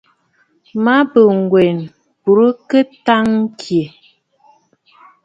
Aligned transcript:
Màa 0.83 1.01
bə 1.11 1.21
nlwèn 1.39 1.77
bǔ 2.23 2.41
kɨ 2.69 2.79
təŋ 3.05 3.25
ɨkɛʼɛ? 3.43 3.83